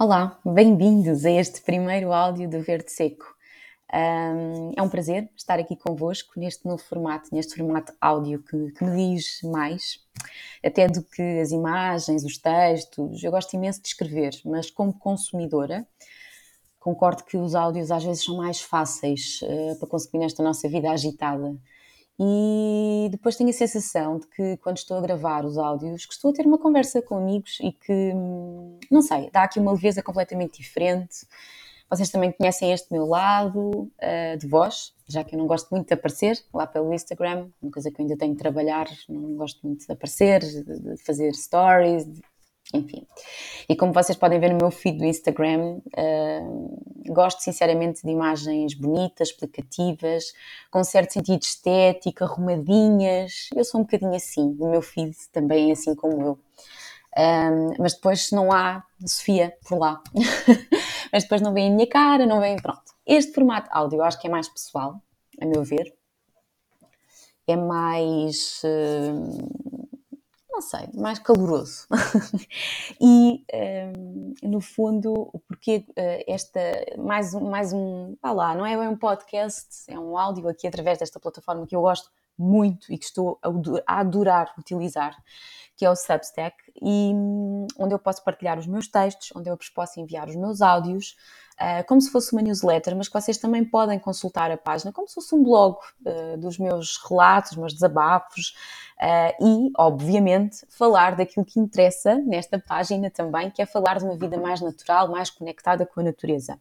Olá, 0.00 0.38
bem-vindos 0.44 1.24
a 1.24 1.30
este 1.32 1.60
primeiro 1.60 2.12
áudio 2.12 2.48
do 2.48 2.62
Verde 2.62 2.88
Seco. 2.92 3.24
Um, 3.92 4.72
é 4.76 4.80
um 4.80 4.88
prazer 4.88 5.28
estar 5.36 5.58
aqui 5.58 5.74
convosco 5.74 6.38
neste 6.38 6.64
novo 6.64 6.80
formato, 6.80 7.34
neste 7.34 7.56
formato 7.56 7.92
áudio 8.00 8.40
que, 8.40 8.70
que, 8.70 8.84
me 8.84 9.16
diz 9.16 9.40
mais, 9.42 9.98
até 10.64 10.86
do 10.86 11.02
que 11.02 11.40
as 11.40 11.50
imagens, 11.50 12.22
os 12.24 12.38
textos. 12.38 13.24
Eu 13.24 13.32
gosto 13.32 13.54
imenso 13.54 13.82
de 13.82 13.88
escrever, 13.88 14.40
mas 14.44 14.70
como 14.70 14.96
consumidora, 14.96 15.84
concordo 16.78 17.24
que 17.24 17.36
os 17.36 17.56
áudios 17.56 17.90
às 17.90 18.04
vezes 18.04 18.22
são 18.22 18.36
mais 18.36 18.60
fáceis 18.60 19.40
uh, 19.42 19.80
para 19.80 19.88
conseguir 19.88 20.18
nesta 20.18 20.44
nossa 20.44 20.68
vida 20.68 20.92
agitada. 20.92 21.56
E 22.20 23.08
depois 23.10 23.36
tenho 23.36 23.50
a 23.50 23.52
sensação 23.52 24.18
de 24.18 24.26
que 24.26 24.56
quando 24.56 24.76
estou 24.76 24.96
a 24.98 25.00
gravar 25.00 25.44
os 25.44 25.56
áudios, 25.56 26.04
que 26.04 26.12
estou 26.12 26.32
a 26.32 26.34
ter 26.34 26.46
uma 26.46 26.58
conversa 26.58 27.00
com 27.00 27.16
amigos 27.16 27.58
e 27.60 27.70
que, 27.70 28.12
hum, 28.12 28.78
não 28.90 29.02
sei, 29.02 29.30
dá 29.30 29.44
aqui 29.44 29.60
uma 29.60 29.72
leveza 29.72 30.02
completamente 30.02 30.60
diferente. 30.60 31.26
Vocês 31.88 32.10
também 32.10 32.32
conhecem 32.32 32.72
este 32.72 32.92
meu 32.92 33.06
lado 33.06 33.70
uh, 33.70 34.36
de 34.36 34.46
voz, 34.48 34.92
já 35.08 35.22
que 35.22 35.34
eu 35.34 35.38
não 35.38 35.46
gosto 35.46 35.70
muito 35.70 35.86
de 35.86 35.94
aparecer 35.94 36.38
lá 36.52 36.66
pelo 36.66 36.92
Instagram, 36.92 37.48
uma 37.62 37.70
coisa 37.70 37.90
que 37.90 38.00
eu 38.00 38.04
ainda 38.04 38.16
tenho 38.16 38.32
de 38.32 38.38
trabalhar, 38.38 38.86
não 39.08 39.36
gosto 39.36 39.64
muito 39.66 39.86
de 39.86 39.92
aparecer, 39.92 40.40
de, 40.40 40.96
fazer 41.04 41.32
stories, 41.34 42.04
de 42.04 42.20
enfim. 42.74 43.06
E 43.68 43.74
como 43.74 43.92
vocês 43.92 44.18
podem 44.18 44.38
ver 44.38 44.52
no 44.52 44.58
meu 44.58 44.70
feed 44.70 44.98
do 44.98 45.04
Instagram, 45.04 45.78
uh, 45.96 46.97
gosto 47.18 47.40
sinceramente 47.40 48.04
de 48.04 48.12
imagens 48.12 48.74
bonitas, 48.74 49.30
explicativas, 49.30 50.32
com 50.70 50.84
certo 50.84 51.14
sentido 51.14 51.42
estético, 51.42 52.22
arrumadinhas. 52.22 53.48
Eu 53.56 53.64
sou 53.64 53.80
um 53.80 53.82
bocadinho 53.82 54.14
assim, 54.14 54.56
o 54.60 54.70
meu 54.70 54.80
feed 54.80 55.16
também 55.32 55.70
é 55.70 55.72
assim 55.72 55.96
como 55.96 56.22
eu. 56.22 56.38
Um, 57.18 57.74
mas 57.80 57.94
depois 57.94 58.30
não 58.30 58.52
há 58.52 58.84
Sofia 59.04 59.52
por 59.66 59.78
lá. 59.78 60.00
mas 61.12 61.24
depois 61.24 61.40
não 61.40 61.52
vem 61.52 61.68
a 61.68 61.74
minha 61.74 61.88
cara, 61.88 62.24
não 62.24 62.38
vem. 62.40 62.54
Pronto. 62.56 62.94
Este 63.04 63.32
formato 63.32 63.68
áudio 63.72 63.98
eu 63.98 64.04
acho 64.04 64.20
que 64.20 64.28
é 64.28 64.30
mais 64.30 64.48
pessoal, 64.48 65.02
a 65.40 65.44
meu 65.44 65.64
ver. 65.64 65.92
É 67.48 67.56
mais. 67.56 68.62
Uh, 68.62 69.67
não 70.58 70.62
sei, 70.62 70.88
mais 70.94 71.20
caloroso. 71.20 71.86
e, 73.00 73.44
um, 73.54 74.34
no 74.42 74.60
fundo, 74.60 75.30
porque 75.46 75.84
uh, 75.90 76.24
esta, 76.26 76.60
mais, 76.98 77.32
mais 77.34 77.72
um, 77.72 78.16
vá 78.20 78.32
lá, 78.32 78.54
não 78.56 78.66
é 78.66 78.88
um 78.88 78.96
podcast, 78.96 79.68
é 79.86 79.96
um 79.96 80.18
áudio 80.18 80.48
aqui 80.48 80.66
através 80.66 80.98
desta 80.98 81.20
plataforma 81.20 81.64
que 81.64 81.76
eu 81.76 81.80
gosto 81.80 82.10
muito 82.36 82.92
e 82.92 82.98
que 82.98 83.04
estou 83.04 83.38
a 83.86 84.00
adorar 84.00 84.52
utilizar, 84.58 85.16
que 85.76 85.84
é 85.84 85.90
o 85.90 85.94
Substack, 85.94 86.56
e 86.82 87.12
um, 87.14 87.68
onde 87.78 87.94
eu 87.94 87.98
posso 87.98 88.24
partilhar 88.24 88.58
os 88.58 88.66
meus 88.66 88.88
textos, 88.88 89.30
onde 89.36 89.48
eu 89.48 89.56
vos 89.56 89.68
posso 89.68 90.00
enviar 90.00 90.28
os 90.28 90.34
meus 90.34 90.60
áudios, 90.60 91.16
uh, 91.60 91.86
como 91.86 92.00
se 92.00 92.10
fosse 92.10 92.32
uma 92.32 92.42
newsletter, 92.42 92.96
mas 92.96 93.08
que 93.08 93.20
vocês 93.20 93.38
também 93.38 93.64
podem 93.64 93.98
consultar 93.98 94.50
a 94.50 94.56
página 94.56 94.92
como 94.92 95.08
se 95.08 95.14
fosse 95.14 95.34
um 95.34 95.42
blog 95.42 95.76
uh, 96.04 96.36
dos 96.38 96.58
meus 96.58 96.98
relatos, 97.08 97.56
meus 97.56 97.72
desabafos, 97.72 98.54
Uh, 98.98 99.30
e, 99.40 99.70
obviamente, 99.78 100.66
falar 100.68 101.14
daquilo 101.14 101.46
que 101.46 101.60
interessa 101.60 102.16
nesta 102.16 102.58
página 102.58 103.08
também, 103.08 103.48
que 103.48 103.62
é 103.62 103.66
falar 103.66 103.98
de 103.98 104.04
uma 104.04 104.16
vida 104.16 104.36
mais 104.36 104.60
natural, 104.60 105.06
mais 105.08 105.30
conectada 105.30 105.86
com 105.86 106.00
a 106.00 106.02
natureza. 106.02 106.58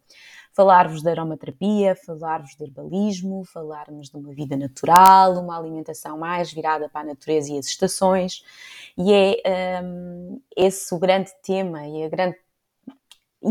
Falar-vos 0.54 1.02
de 1.02 1.10
aromaterapia, 1.10 1.96
falar-vos 1.96 2.56
de 2.56 2.64
herbalismo, 2.64 3.44
falarmos 3.44 4.10
de 4.10 4.18
uma 4.18 4.32
vida 4.34 4.56
natural, 4.56 5.34
uma 5.34 5.58
alimentação 5.58 6.16
mais 6.20 6.54
virada 6.54 6.88
para 6.90 7.02
a 7.02 7.06
natureza 7.06 7.54
e 7.54 7.58
as 7.58 7.66
estações. 7.66 8.44
E 8.96 9.12
é 9.44 9.82
um, 9.84 10.40
esse 10.56 10.94
o 10.94 11.00
grande 11.00 11.32
tema 11.42 11.88
e 11.88 12.04
a 12.04 12.10
grande 12.10 12.38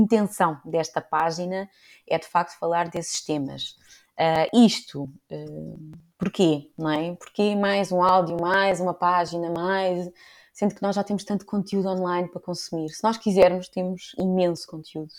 intenção 0.00 0.60
desta 0.64 1.00
página 1.00 1.68
é 2.06 2.18
de 2.18 2.26
facto 2.26 2.58
falar 2.58 2.88
desses 2.88 3.24
temas. 3.24 3.76
Uh, 4.18 4.64
isto 4.64 5.04
uh, 5.30 5.92
porquê, 6.18 6.70
não 6.78 6.90
é? 6.90 7.14
Porquê 7.16 7.54
mais 7.54 7.92
um 7.92 8.02
áudio, 8.02 8.36
mais 8.40 8.80
uma 8.80 8.94
página, 8.94 9.50
mais. 9.50 10.10
Sendo 10.52 10.74
que 10.74 10.82
nós 10.82 10.96
já 10.96 11.04
temos 11.04 11.22
tanto 11.22 11.44
conteúdo 11.44 11.88
online 11.88 12.28
para 12.28 12.40
consumir. 12.40 12.88
Se 12.88 13.04
nós 13.04 13.18
quisermos, 13.18 13.68
temos 13.68 14.14
imenso 14.18 14.66
conteúdo. 14.66 15.12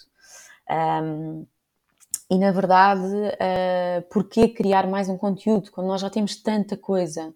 Um, 0.69 1.45
e 2.29 2.37
na 2.37 2.51
verdade, 2.51 3.05
uh, 3.05 4.01
porquê 4.11 4.49
criar 4.49 4.87
mais 4.87 5.07
um 5.07 5.17
conteúdo 5.17 5.71
quando 5.71 5.87
nós 5.87 6.01
já 6.01 6.09
temos 6.09 6.35
tanta 6.35 6.75
coisa? 6.75 7.33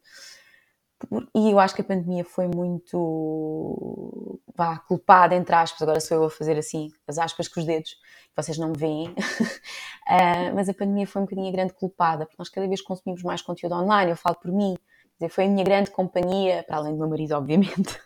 E 1.35 1.51
eu 1.51 1.59
acho 1.59 1.75
que 1.75 1.81
a 1.81 1.85
pandemia 1.85 2.23
foi 2.23 2.47
muito 2.47 4.39
vá, 4.55 4.77
culpada, 4.79 5.35
entre 5.35 5.55
aspas, 5.55 5.81
agora 5.81 5.99
sou 5.99 6.17
eu 6.17 6.25
a 6.25 6.29
fazer 6.29 6.57
assim, 6.57 6.91
as 7.07 7.17
aspas 7.17 7.47
com 7.47 7.59
os 7.59 7.65
dedos, 7.65 7.95
vocês 8.35 8.57
não 8.57 8.69
me 8.69 8.77
veem, 8.77 9.09
uh, 9.09 10.53
mas 10.55 10.69
a 10.69 10.73
pandemia 10.73 11.07
foi 11.07 11.21
um 11.21 11.25
bocadinho 11.25 11.49
a 11.49 11.51
grande 11.51 11.73
culpada, 11.73 12.25
porque 12.25 12.37
nós 12.39 12.49
cada 12.49 12.67
vez 12.67 12.81
consumimos 12.81 13.23
mais 13.23 13.41
conteúdo 13.41 13.75
online, 13.75 14.11
eu 14.11 14.17
falo 14.17 14.35
por 14.35 14.51
mim, 14.51 14.75
foi 15.29 15.45
a 15.45 15.47
minha 15.47 15.63
grande 15.63 15.91
companhia, 15.91 16.63
para 16.67 16.77
além 16.77 16.93
do 16.93 16.99
meu 16.99 17.09
marido, 17.09 17.33
obviamente, 17.37 17.99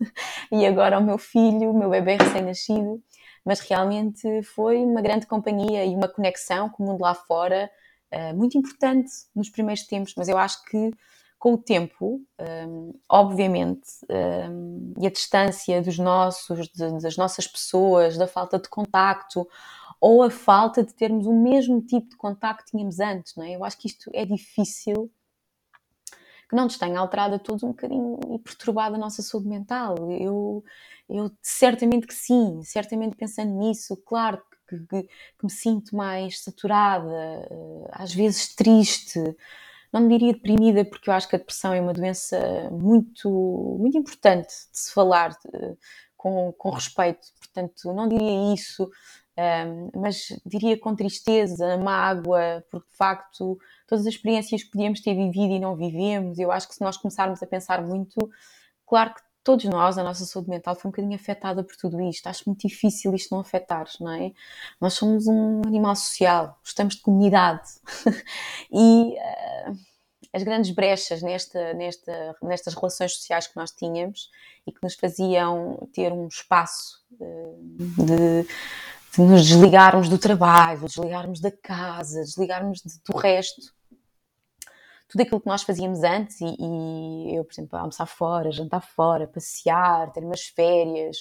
e 0.51 0.65
agora 0.65 0.99
o 0.99 1.03
meu 1.03 1.17
filho, 1.17 1.71
o 1.71 1.77
meu 1.77 1.89
bebê 1.89 2.15
recém-nascido, 2.15 3.01
mas 3.43 3.59
realmente 3.59 4.41
foi 4.43 4.83
uma 4.83 5.01
grande 5.01 5.27
companhia 5.27 5.85
e 5.85 5.95
uma 5.95 6.07
conexão 6.07 6.69
com 6.69 6.83
o 6.83 6.87
mundo 6.87 7.01
lá 7.01 7.13
fora, 7.13 7.69
uh, 8.13 8.35
muito 8.35 8.57
importante 8.57 9.11
nos 9.35 9.49
primeiros 9.49 9.85
tempos, 9.85 10.13
mas 10.17 10.27
eu 10.27 10.37
acho 10.37 10.63
que 10.65 10.91
com 11.45 11.53
o 11.53 11.57
tempo, 11.59 12.25
um, 12.67 12.91
obviamente, 13.07 13.87
um, 14.49 14.95
e 14.99 15.05
a 15.05 15.11
distância 15.11 15.79
dos 15.79 15.99
nossos, 15.99 16.67
de, 16.69 16.99
das 16.99 17.17
nossas 17.17 17.45
pessoas, 17.45 18.17
da 18.17 18.25
falta 18.25 18.57
de 18.57 18.67
contacto, 18.67 19.47
ou 20.01 20.23
a 20.23 20.31
falta 20.31 20.83
de 20.83 20.91
termos 20.91 21.27
o 21.27 21.31
mesmo 21.31 21.79
tipo 21.83 22.09
de 22.09 22.17
contacto 22.17 22.63
que 22.65 22.71
tínhamos 22.71 22.99
antes, 22.99 23.35
não 23.35 23.43
é? 23.43 23.51
Eu 23.51 23.63
acho 23.63 23.77
que 23.77 23.85
isto 23.85 24.09
é 24.11 24.25
difícil 24.25 25.11
que 26.49 26.55
não 26.55 26.63
nos 26.63 26.79
tenha 26.79 26.99
alterado 26.99 27.35
a 27.35 27.39
todos 27.39 27.61
um 27.61 27.67
bocadinho 27.67 28.19
e 28.33 28.39
perturbado 28.39 28.95
a 28.95 28.97
nossa 28.97 29.21
saúde 29.21 29.47
mental. 29.47 29.97
Eu, 30.19 30.63
eu 31.07 31.31
certamente 31.43 32.07
que 32.07 32.15
sim, 32.15 32.63
certamente 32.63 33.15
pensando 33.15 33.51
nisso, 33.51 33.95
claro 33.97 34.41
que, 34.67 34.79
que, 34.79 35.03
que 35.03 35.43
me 35.43 35.51
sinto 35.51 35.95
mais 35.95 36.39
saturada, 36.43 37.11
eh, 37.11 37.87
às 37.91 38.11
vezes 38.15 38.55
triste, 38.55 39.19
não 39.99 40.07
diria 40.09 40.33
deprimida, 40.33 40.83
porque 40.83 41.09
eu 41.09 41.13
acho 41.13 41.27
que 41.27 41.35
a 41.35 41.39
depressão 41.39 41.73
é 41.73 41.79
uma 41.79 41.93
doença 41.93 42.37
muito, 42.71 43.77
muito 43.79 43.97
importante 43.97 44.49
de 44.49 44.77
se 44.77 44.93
falar 44.93 45.29
de, 45.29 45.77
com, 46.17 46.51
com 46.53 46.69
respeito, 46.69 47.27
portanto, 47.39 47.93
não 47.93 48.07
diria 48.07 48.53
isso, 48.53 48.89
um, 49.37 49.89
mas 50.01 50.27
diria 50.45 50.77
com 50.77 50.95
tristeza, 50.95 51.77
mágoa, 51.77 52.63
porque 52.69 52.89
de 52.89 52.97
facto 52.97 53.57
todas 53.87 54.05
as 54.05 54.13
experiências 54.13 54.63
que 54.63 54.71
podíamos 54.71 55.01
ter 55.01 55.13
vivido 55.13 55.53
e 55.53 55.59
não 55.59 55.75
vivemos, 55.75 56.39
eu 56.39 56.51
acho 56.51 56.67
que 56.67 56.75
se 56.75 56.81
nós 56.81 56.97
começarmos 56.97 57.41
a 57.41 57.47
pensar 57.47 57.81
muito, 57.81 58.29
claro 58.85 59.13
que 59.13 59.21
todos 59.45 59.63
nós, 59.65 59.97
a 59.97 60.03
nossa 60.03 60.25
saúde 60.25 60.49
mental 60.49 60.75
foi 60.75 60.89
um 60.89 60.91
bocadinho 60.91 61.15
afetada 61.15 61.63
por 61.63 61.75
tudo 61.75 62.01
isto. 62.01 62.25
Acho 62.25 62.43
muito 62.47 62.67
difícil 62.67 63.13
isto 63.13 63.31
não 63.31 63.39
afetar, 63.39 63.87
não 64.01 64.11
é? 64.11 64.31
Nós 64.81 64.95
somos 64.95 65.27
um 65.27 65.61
animal 65.65 65.95
social, 65.95 66.57
gostamos 66.63 66.95
de 66.95 67.01
comunidade. 67.03 67.61
e 68.73 69.13
uh, 69.13 69.77
as 70.33 70.41
grandes 70.41 70.71
brechas 70.71 71.21
nesta, 71.21 71.73
nesta, 71.75 72.35
nestas 72.41 72.73
relações 72.73 73.13
sociais 73.13 73.45
que 73.45 73.55
nós 73.55 73.69
tínhamos 73.69 74.31
e 74.65 74.71
que 74.71 74.79
nos 74.81 74.95
faziam 74.95 75.87
ter 75.93 76.11
um 76.11 76.27
espaço 76.27 77.05
uh, 77.13 77.55
de, 78.03 78.47
de 79.13 79.21
nos 79.21 79.47
desligarmos 79.47 80.09
do 80.09 80.17
trabalho, 80.17 80.87
desligarmos 80.87 81.39
da 81.39 81.51
casa, 81.51 82.21
desligarmos 82.21 82.81
de, 82.81 82.99
do 83.07 83.15
resto 83.15 83.74
tudo 85.07 85.21
aquilo 85.21 85.41
que 85.41 85.47
nós 85.47 85.63
fazíamos 85.63 86.03
antes, 86.03 86.41
e, 86.41 86.55
e, 86.59 87.35
eu, 87.35 87.43
por 87.43 87.53
exemplo, 87.53 87.77
almoçar 87.77 88.05
fora, 88.05 88.51
jantar 88.51 88.81
fora, 88.81 89.27
passear, 89.27 90.11
ter 90.11 90.23
umas 90.23 90.43
férias, 90.43 91.17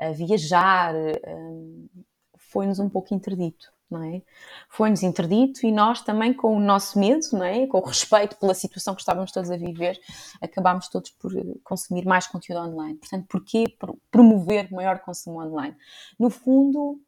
uh, 0.00 0.12
viajar, 0.14 0.94
uh, 0.94 1.90
foi-nos 2.36 2.78
um 2.78 2.88
pouco 2.88 3.14
interdito. 3.14 3.72
É? 3.94 4.22
Foi-nos 4.70 5.02
interdito 5.02 5.66
e 5.66 5.70
nós 5.70 6.00
também, 6.00 6.32
com 6.32 6.56
o 6.56 6.60
nosso 6.60 6.98
medo, 6.98 7.20
é? 7.44 7.66
com 7.66 7.76
o 7.76 7.84
respeito 7.84 8.36
pela 8.36 8.54
situação 8.54 8.94
que 8.94 9.02
estávamos 9.02 9.30
todos 9.30 9.50
a 9.50 9.56
viver, 9.58 10.00
acabámos 10.40 10.88
todos 10.88 11.10
por 11.10 11.30
consumir 11.62 12.06
mais 12.06 12.26
conteúdo 12.26 12.66
online. 12.66 12.96
Portanto, 12.96 13.26
porquê 13.28 13.64
promover 14.10 14.72
maior 14.72 15.00
consumo 15.00 15.42
online? 15.42 15.76
No 16.18 16.30
fundo, 16.30 16.98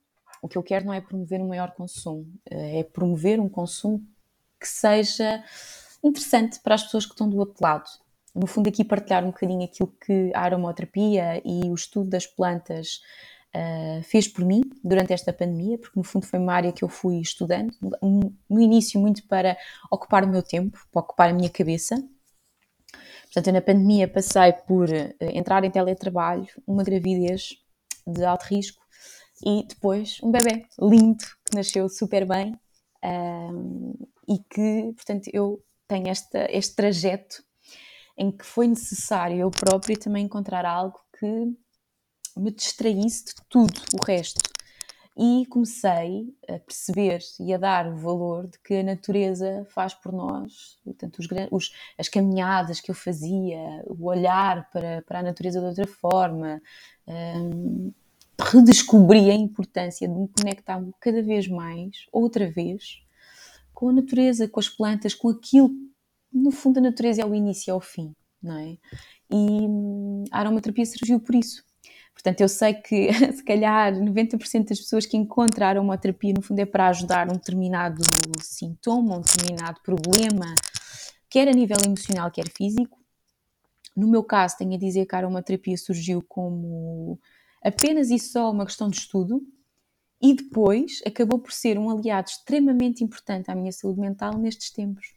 o 0.42 0.48
que 0.48 0.58
eu 0.58 0.62
quero 0.62 0.84
não 0.84 0.92
é 0.92 1.00
promover 1.00 1.40
um 1.40 1.48
maior 1.48 1.70
consumo, 1.70 2.26
eh, 2.50 2.80
é 2.80 2.84
promover 2.84 3.40
um 3.40 3.48
consumo 3.48 4.06
que 4.60 4.68
seja 4.68 5.42
interessante 6.04 6.60
para 6.60 6.74
as 6.74 6.82
pessoas 6.84 7.06
que 7.06 7.12
estão 7.12 7.28
do 7.28 7.38
outro 7.38 7.56
lado. 7.60 7.88
No 8.34 8.46
fundo, 8.46 8.68
aqui 8.68 8.84
partilhar 8.84 9.22
um 9.24 9.28
bocadinho 9.28 9.64
aquilo 9.64 9.94
que 10.04 10.32
a 10.34 10.40
aromaterapia 10.40 11.40
e 11.44 11.70
o 11.70 11.74
estudo 11.74 12.10
das 12.10 12.26
plantas 12.26 13.00
uh, 13.54 14.02
fez 14.02 14.26
por 14.26 14.44
mim 14.44 14.62
durante 14.82 15.12
esta 15.12 15.32
pandemia, 15.32 15.78
porque 15.78 15.98
no 15.98 16.04
fundo 16.04 16.26
foi 16.26 16.38
uma 16.38 16.52
área 16.52 16.72
que 16.72 16.82
eu 16.82 16.88
fui 16.88 17.20
estudando, 17.20 17.72
no 18.02 18.60
início 18.60 19.00
muito 19.00 19.26
para 19.28 19.56
ocupar 19.90 20.24
o 20.24 20.28
meu 20.28 20.42
tempo, 20.42 20.78
para 20.90 21.00
ocupar 21.00 21.30
a 21.30 21.32
minha 21.32 21.48
cabeça. 21.48 21.96
Portanto, 23.24 23.46
eu 23.46 23.52
na 23.52 23.60
pandemia 23.60 24.08
passei 24.08 24.52
por 24.52 24.88
uh, 24.88 25.14
entrar 25.20 25.62
em 25.64 25.70
teletrabalho, 25.70 26.48
uma 26.66 26.82
gravidez 26.82 27.56
de 28.06 28.24
alto 28.24 28.42
risco 28.44 28.82
e 29.44 29.64
depois 29.66 30.18
um 30.22 30.30
bebê 30.30 30.66
lindo 30.80 31.24
que 31.44 31.56
nasceu 31.56 31.88
super 31.88 32.26
bem 32.26 32.58
um, 33.02 33.94
e 34.28 34.38
que, 34.38 34.92
portanto, 34.94 35.30
eu 35.32 35.62
tenho 35.86 36.08
esta, 36.08 36.46
este 36.50 36.74
trajeto 36.74 37.42
em 38.16 38.30
que 38.30 38.44
foi 38.44 38.68
necessário 38.68 39.38
eu 39.38 39.50
própria 39.50 39.98
também 39.98 40.24
encontrar 40.24 40.64
algo 40.64 40.98
que 41.18 41.54
me 42.36 42.50
distraísse 42.50 43.26
de 43.26 43.34
tudo 43.48 43.80
o 43.92 44.04
resto. 44.04 44.40
E 45.16 45.46
comecei 45.46 46.34
a 46.48 46.58
perceber 46.58 47.20
e 47.38 47.54
a 47.54 47.58
dar 47.58 47.86
o 47.86 47.96
valor 47.96 48.48
de 48.48 48.58
que 48.58 48.74
a 48.74 48.82
natureza 48.82 49.64
faz 49.70 49.94
por 49.94 50.12
nós, 50.12 50.76
portanto, 50.82 51.20
os, 51.20 51.28
os, 51.52 51.72
as 51.96 52.08
caminhadas 52.08 52.80
que 52.80 52.90
eu 52.90 52.96
fazia, 52.96 53.84
o 53.86 54.06
olhar 54.06 54.68
para, 54.72 55.02
para 55.02 55.20
a 55.20 55.22
natureza 55.22 55.60
de 55.60 55.66
outra 55.66 55.86
forma, 55.86 56.60
um, 57.06 57.92
redescobri 58.40 59.30
a 59.30 59.34
importância 59.34 60.08
de 60.08 60.14
me 60.14 60.28
conectar 60.28 60.82
cada 60.98 61.22
vez 61.22 61.46
mais, 61.46 62.06
outra 62.10 62.50
vez, 62.50 63.03
com 63.74 63.88
a 63.88 63.92
natureza, 63.92 64.48
com 64.48 64.60
as 64.60 64.68
plantas, 64.68 65.14
com 65.14 65.28
aquilo. 65.28 65.70
No 66.32 66.50
fundo, 66.50 66.78
a 66.78 66.82
natureza 66.82 67.22
é 67.22 67.26
o 67.26 67.34
início 67.34 67.70
e 67.70 67.72
é 67.72 67.74
o 67.74 67.80
fim, 67.80 68.14
não 68.42 68.56
é? 68.56 68.78
E 69.30 69.36
hum, 69.36 70.24
a 70.30 70.40
aromaterapia 70.40 70.86
surgiu 70.86 71.20
por 71.20 71.34
isso. 71.34 71.64
Portanto, 72.12 72.40
eu 72.40 72.48
sei 72.48 72.74
que 72.74 73.12
se 73.34 73.44
calhar 73.44 73.92
90% 73.92 74.68
das 74.68 74.78
pessoas 74.78 75.04
que 75.04 75.16
encontram 75.16 75.66
a 75.66 75.70
aromaterapia, 75.70 76.32
no 76.34 76.42
fundo, 76.42 76.60
é 76.60 76.66
para 76.66 76.88
ajudar 76.88 77.28
um 77.28 77.34
determinado 77.34 78.00
sintoma, 78.40 79.18
um 79.18 79.20
determinado 79.20 79.80
problema, 79.82 80.54
quer 81.28 81.48
a 81.48 81.52
nível 81.52 81.76
emocional, 81.84 82.30
quer 82.30 82.48
físico. 82.56 82.98
No 83.96 84.08
meu 84.08 84.24
caso, 84.24 84.56
tenho 84.56 84.74
a 84.74 84.78
dizer 84.78 85.06
que 85.06 85.14
a 85.14 85.18
aromaterapia 85.18 85.76
surgiu 85.76 86.22
como 86.26 87.18
apenas 87.62 88.10
e 88.10 88.18
só 88.18 88.50
uma 88.50 88.64
questão 88.64 88.88
de 88.88 88.98
estudo 88.98 89.40
e 90.24 90.32
depois 90.32 91.02
acabou 91.06 91.38
por 91.38 91.52
ser 91.52 91.78
um 91.78 91.90
aliado 91.90 92.30
extremamente 92.30 93.04
importante 93.04 93.50
à 93.50 93.54
minha 93.54 93.70
saúde 93.70 94.00
mental 94.00 94.38
nestes 94.38 94.70
tempos 94.70 95.12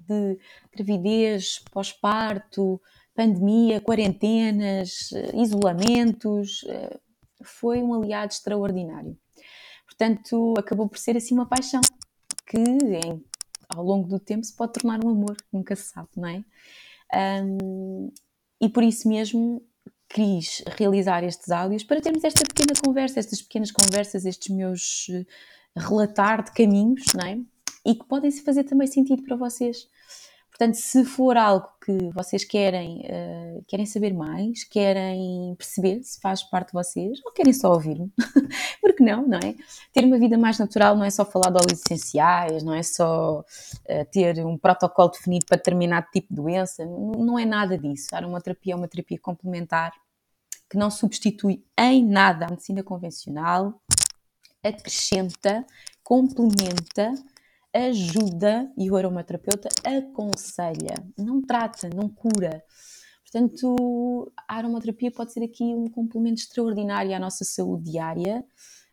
de 0.00 0.36
gravidez, 0.74 1.60
pós-parto, 1.70 2.82
pandemia, 3.14 3.80
quarentenas, 3.80 5.10
isolamentos. 5.32 6.64
Eh, 6.66 6.98
foi 7.44 7.80
um 7.84 7.94
aliado 7.94 8.32
extraordinário. 8.32 9.16
Portanto, 9.86 10.54
acabou 10.58 10.88
por 10.88 10.98
ser 10.98 11.16
assim 11.16 11.34
uma 11.34 11.46
paixão 11.46 11.80
que 12.44 12.58
em, 12.58 13.24
ao 13.68 13.84
longo 13.84 14.08
do 14.08 14.18
tempo 14.18 14.44
se 14.44 14.56
pode 14.56 14.72
tornar 14.72 15.04
um 15.04 15.10
amor, 15.10 15.36
nunca 15.52 15.76
se 15.76 15.84
sabe, 15.84 16.08
não 16.16 16.28
é? 16.28 16.44
Um, 17.44 18.12
e 18.60 18.68
por 18.68 18.82
isso 18.82 19.08
mesmo 19.08 19.64
quis 20.12 20.62
realizar 20.78 21.24
estes 21.24 21.50
áudios 21.50 21.82
para 21.82 22.00
termos 22.00 22.22
esta 22.22 22.44
pequena 22.44 22.78
conversa, 22.84 23.18
estas 23.18 23.40
pequenas 23.40 23.70
conversas, 23.70 24.24
estes 24.24 24.54
meus 24.54 25.06
eh, 25.10 25.24
relatar 25.76 26.44
de 26.44 26.52
caminhos, 26.52 27.04
não 27.14 27.26
é? 27.26 27.38
E 27.84 27.94
que 27.94 28.04
podem 28.04 28.30
se 28.30 28.42
fazer 28.42 28.64
também 28.64 28.86
sentido 28.86 29.22
para 29.22 29.36
vocês. 29.36 29.88
Portanto, 30.50 30.74
se 30.74 31.04
for 31.04 31.36
algo 31.36 31.66
que 31.84 32.10
vocês 32.14 32.44
querem, 32.44 33.00
uh, 33.00 33.64
querem 33.66 33.86
saber 33.86 34.12
mais, 34.12 34.62
querem 34.64 35.56
perceber 35.56 36.02
se 36.02 36.20
faz 36.20 36.42
parte 36.42 36.68
de 36.68 36.74
vocês, 36.74 37.18
ou 37.24 37.32
querem 37.32 37.54
só 37.54 37.72
ouvir-me, 37.72 38.12
porque 39.02 39.10
não, 39.10 39.26
não 39.26 39.38
é? 39.38 39.54
Ter 39.92 40.04
uma 40.04 40.18
vida 40.18 40.38
mais 40.38 40.58
natural 40.58 40.96
não 40.96 41.04
é 41.04 41.10
só 41.10 41.24
falar 41.24 41.50
de 41.50 41.58
óleos 41.58 41.80
essenciais, 41.84 42.62
não 42.62 42.72
é 42.72 42.82
só 42.82 43.40
uh, 43.40 44.04
ter 44.10 44.44
um 44.46 44.56
protocolo 44.56 45.10
definido 45.10 45.46
para 45.46 45.56
determinado 45.56 46.06
tipo 46.12 46.28
de 46.30 46.36
doença, 46.36 46.84
não 46.86 47.38
é 47.38 47.44
nada 47.44 47.76
disso. 47.76 48.08
A 48.12 48.18
aromaterapia 48.18 48.74
é 48.74 48.76
uma 48.76 48.88
terapia 48.88 49.18
complementar 49.18 49.92
que 50.70 50.78
não 50.78 50.90
substitui 50.90 51.64
em 51.78 52.04
nada 52.04 52.46
a 52.46 52.50
medicina 52.50 52.82
convencional, 52.82 53.82
acrescenta, 54.62 55.66
complementa, 56.02 57.12
ajuda 57.74 58.70
e 58.78 58.90
o 58.90 58.96
aromaterapeuta 58.96 59.68
aconselha, 59.84 60.94
não 61.18 61.42
trata, 61.42 61.90
não 61.90 62.08
cura. 62.08 62.62
Portanto, 63.32 64.30
a 64.46 64.56
aromaterapia 64.56 65.10
pode 65.10 65.32
ser 65.32 65.42
aqui 65.42 65.64
um 65.64 65.88
complemento 65.88 66.42
extraordinário 66.42 67.16
à 67.16 67.18
nossa 67.18 67.44
saúde 67.44 67.90
diária, 67.90 68.44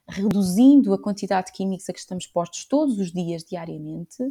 reduzindo 0.10 0.94
a 0.94 1.02
quantidade 1.02 1.48
de 1.48 1.54
químicos 1.54 1.90
a 1.90 1.94
que 1.94 2.00
estamos 2.00 2.26
expostos 2.26 2.66
todos 2.66 2.98
os 3.00 3.12
dias, 3.12 3.44
diariamente, 3.44 4.24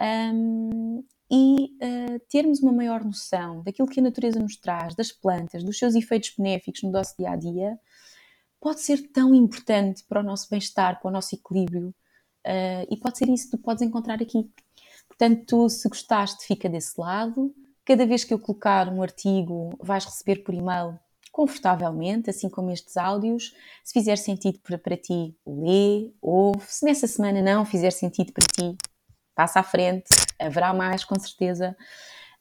um, 0.00 1.04
e 1.30 1.76
uh, 1.76 2.20
termos 2.28 2.60
uma 2.60 2.72
maior 2.72 3.04
noção 3.04 3.62
daquilo 3.62 3.88
que 3.88 4.00
a 4.00 4.02
natureza 4.02 4.40
nos 4.40 4.56
traz, 4.56 4.94
das 4.94 5.12
plantas, 5.12 5.62
dos 5.62 5.78
seus 5.78 5.94
efeitos 5.94 6.34
benéficos 6.36 6.82
no 6.82 6.90
nosso 6.90 7.14
dia 7.16 7.30
a 7.30 7.36
dia, 7.36 7.78
pode 8.60 8.80
ser 8.80 9.10
tão 9.12 9.34
importante 9.34 10.04
para 10.08 10.20
o 10.20 10.22
nosso 10.22 10.48
bem-estar, 10.50 11.00
para 11.00 11.08
o 11.08 11.12
nosso 11.12 11.34
equilíbrio, 11.34 11.88
uh, 12.46 12.86
e 12.90 12.96
pode 12.96 13.18
ser 13.18 13.28
isso 13.28 13.50
que 13.50 13.56
tu 13.56 13.62
podes 13.62 13.82
encontrar 13.82 14.20
aqui. 14.20 14.50
Portanto, 15.06 15.68
se 15.68 15.88
gostaste, 15.88 16.46
fica 16.46 16.68
desse 16.68 16.98
lado. 16.98 17.54
Cada 17.84 18.06
vez 18.06 18.24
que 18.24 18.32
eu 18.32 18.38
colocar 18.38 18.88
um 18.88 19.02
artigo, 19.02 19.70
vais 19.80 20.04
receber 20.04 20.42
por 20.42 20.54
e-mail 20.54 20.98
confortavelmente, 21.30 22.30
assim 22.30 22.48
como 22.48 22.70
estes 22.70 22.96
áudios. 22.96 23.54
Se 23.84 23.92
fizer 23.92 24.16
sentido 24.16 24.58
para, 24.60 24.78
para 24.78 24.96
ti, 24.96 25.36
lê, 25.46 26.12
ouve. 26.20 26.64
Se 26.68 26.84
nessa 26.84 27.06
semana 27.06 27.40
não 27.40 27.64
fizer 27.64 27.90
sentido 27.90 28.32
para 28.32 28.46
ti, 28.46 28.76
passa 29.34 29.60
à 29.60 29.62
frente, 29.62 30.08
haverá 30.38 30.74
mais 30.74 31.04
com 31.04 31.18
certeza. 31.18 31.76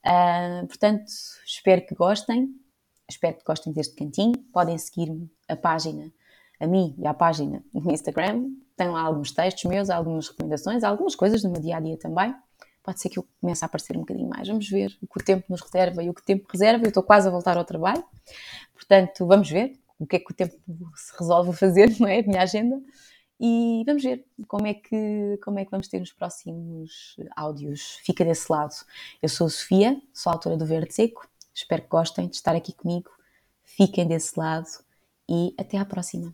Uh, 0.06 0.68
portanto, 0.68 1.06
espero 1.46 1.86
que 1.86 1.94
gostem, 1.94 2.50
espero 3.10 3.38
que 3.38 3.44
gostem 3.44 3.72
deste 3.74 3.96
cantinho. 3.96 4.38
Podem 4.52 4.78
seguir-me 4.78 5.32
a 5.48 5.56
página, 5.56 6.12
a 6.60 6.68
mim 6.68 6.96
e 6.98 7.08
a 7.08 7.14
página 7.14 7.64
no 7.74 7.92
Instagram. 7.92 8.50
Tem 8.76 8.90
lá 8.90 9.02
alguns 9.02 9.32
textos 9.32 9.66
meus, 9.66 9.90
algumas 9.90 10.30
recomendações, 10.30 10.84
algumas 10.84 11.16
coisas 11.16 11.42
do 11.42 11.50
meu 11.50 11.62
dia 11.62 11.78
a 11.78 11.80
dia 11.80 11.98
também. 11.98 12.34
Pode 12.84 13.00
ser 13.00 13.10
que 13.10 13.20
eu 13.20 13.28
comece 13.40 13.64
a 13.64 13.68
aparecer 13.68 13.96
um 13.98 14.02
bocadinho 14.02 14.30
mais. 14.30 14.48
Vamos 14.48 14.70
ver 14.70 14.98
o 15.02 15.08
que 15.08 15.22
o 15.22 15.24
tempo 15.24 15.46
nos 15.50 15.62
reserva 15.62 16.04
e 16.04 16.10
o 16.10 16.14
que 16.14 16.22
o 16.22 16.26
tempo 16.26 16.48
reserva. 16.52 16.86
Eu 16.86 16.90
estou 16.90 17.04
quase 17.04 17.28
a 17.28 17.32
voltar 17.32 17.58
ao 17.58 17.66
trabalho, 17.66 18.04
portanto, 18.74 19.26
vamos 19.26 19.50
ver 19.50 19.80
o 19.98 20.08
que 20.08 20.16
é 20.16 20.20
que 20.20 20.32
o 20.32 20.36
tempo 20.36 20.56
se 20.96 21.14
resolve 21.20 21.50
a 21.50 21.54
fazer, 21.54 21.96
não 22.00 22.08
é? 22.08 22.20
A 22.20 22.24
minha 22.24 22.42
agenda 22.42 22.82
e 23.40 23.84
vamos 23.86 24.04
ver 24.04 24.26
como 24.48 24.68
é 24.68 24.74
que, 24.74 25.40
como 25.42 25.60
é 25.60 25.66
que 25.66 25.72
vamos 25.72 25.88
ter 25.88 26.00
nos 26.00 26.12
próximos 26.12 27.16
áudios. 27.36 27.98
Fica 28.04 28.26
desse 28.26 28.52
lado. 28.52 28.74
Eu 29.22 29.30
sou 29.30 29.48
a 29.48 29.50
Sofia, 29.50 30.02
sou 30.14 30.30
a 30.30 30.34
autora 30.34 30.58
do 30.58 30.66
Verde 30.66 30.94
Seco. 30.94 31.28
Espero 31.54 31.84
que 31.84 31.88
gostem 31.88 32.28
de 32.28 32.36
estar 32.36 32.56
aqui 32.56 32.74
comigo. 32.74 33.10
Fiquem 33.64 34.06
desse 34.06 34.38
lado 34.38 34.68
e 35.30 35.56
até 35.58 35.78
à 35.78 35.86
próxima. 35.86 36.34